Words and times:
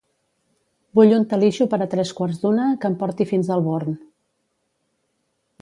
Vull 0.99 1.13
un 1.17 1.27
Talixo 1.33 1.67
per 1.75 1.79
a 1.85 1.89
tres 1.93 2.15
quarts 2.21 2.41
d'una 2.45 2.67
que 2.81 2.91
em 2.93 2.97
porti 3.05 3.31
fins 3.35 3.55
al 3.59 3.65
Born. 3.69 3.97